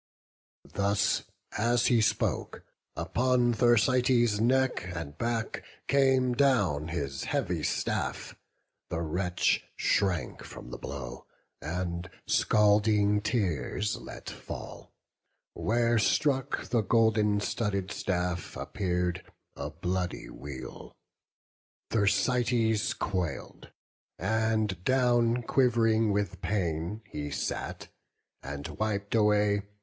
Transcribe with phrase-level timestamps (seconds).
[0.73, 1.25] Thus
[1.59, 2.63] as he spoke,
[2.95, 8.33] upon Thersites' neck And back came down his heavy staff;
[8.89, 11.27] the wretch Shrank from the blow,
[11.61, 14.91] and scalding tears let fall.
[15.53, 19.21] Where struck the golden studded staff, appear'd
[19.55, 20.95] A bloody weal:
[21.91, 23.69] Thersites quail'd,
[24.17, 27.89] and down, Quiv'ring with pain, he sat,
[28.41, 29.61] and wip'd away.